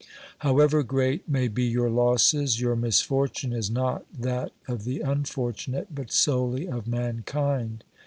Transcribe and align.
However 0.39 0.81
great 0.81 1.29
may 1.29 1.47
be 1.47 1.63
your 1.63 1.87
losses, 1.91 2.59
your 2.59 2.75
misfortune 2.75 3.53
is 3.53 3.69
not 3.69 4.03
that 4.11 4.51
of 4.67 4.83
the 4.83 4.97
unfor 5.01 5.53
tunate, 5.53 5.89
but 5.93 6.11
solely 6.11 6.67
of 6.67 6.87
mankind. 6.87 7.83